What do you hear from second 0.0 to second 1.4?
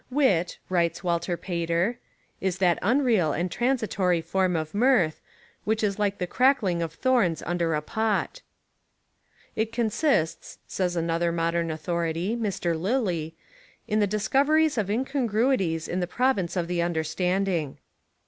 "Wit," writes Walter